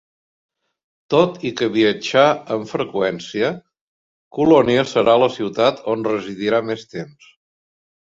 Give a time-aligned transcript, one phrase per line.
[1.13, 2.23] Tot i que viatjà
[2.55, 3.49] amb freqüència,
[4.39, 7.29] Colònia serà la ciutat on residirà més temps.